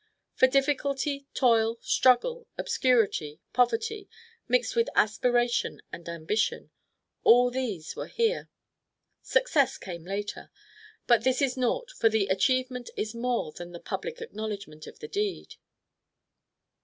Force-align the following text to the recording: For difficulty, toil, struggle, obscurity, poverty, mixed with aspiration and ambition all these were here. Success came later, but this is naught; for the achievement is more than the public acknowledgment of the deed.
For 0.33 0.47
difficulty, 0.47 1.27
toil, 1.35 1.77
struggle, 1.79 2.47
obscurity, 2.57 3.39
poverty, 3.53 4.09
mixed 4.47 4.75
with 4.75 4.89
aspiration 4.95 5.79
and 5.91 6.09
ambition 6.09 6.71
all 7.23 7.51
these 7.51 7.95
were 7.95 8.07
here. 8.07 8.49
Success 9.21 9.77
came 9.77 10.03
later, 10.03 10.49
but 11.05 11.23
this 11.23 11.39
is 11.39 11.55
naught; 11.55 11.91
for 11.91 12.09
the 12.09 12.25
achievement 12.29 12.89
is 12.97 13.13
more 13.13 13.51
than 13.51 13.73
the 13.73 13.79
public 13.79 14.21
acknowledgment 14.21 14.87
of 14.87 14.97
the 14.97 15.07
deed. 15.07 15.53